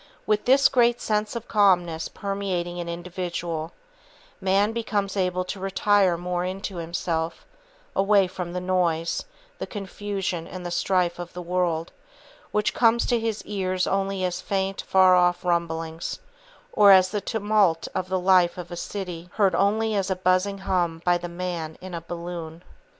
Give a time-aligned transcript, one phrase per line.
[0.25, 3.71] With this great sense of calmness permeating an individual,
[4.41, 7.45] man becomes able to retire more into himself,
[7.95, 9.25] away from the noise,
[9.59, 11.91] the confusion and strife of the world,
[12.49, 16.17] which come to his ears only as faint, far off rumblings,
[16.73, 20.57] or as the tumult of the life of a city heard only as a buzzing
[20.65, 22.63] hum by the man in a balloon.